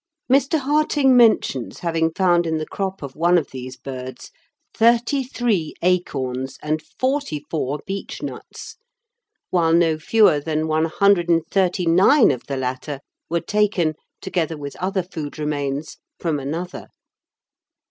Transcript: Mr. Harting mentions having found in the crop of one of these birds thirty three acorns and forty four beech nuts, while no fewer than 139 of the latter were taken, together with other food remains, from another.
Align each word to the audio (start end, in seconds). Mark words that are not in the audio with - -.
Mr. 0.31 0.57
Harting 0.57 1.15
mentions 1.15 1.81
having 1.81 2.11
found 2.11 2.47
in 2.47 2.57
the 2.57 2.65
crop 2.65 3.03
of 3.03 3.15
one 3.15 3.37
of 3.37 3.51
these 3.51 3.77
birds 3.77 4.31
thirty 4.73 5.23
three 5.23 5.75
acorns 5.83 6.57
and 6.63 6.81
forty 6.81 7.45
four 7.51 7.79
beech 7.85 8.23
nuts, 8.23 8.77
while 9.51 9.73
no 9.73 9.99
fewer 9.99 10.39
than 10.39 10.67
139 10.67 12.31
of 12.31 12.47
the 12.47 12.57
latter 12.57 12.99
were 13.29 13.39
taken, 13.41 13.93
together 14.23 14.57
with 14.57 14.75
other 14.77 15.03
food 15.03 15.37
remains, 15.37 15.97
from 16.17 16.39
another. 16.39 16.87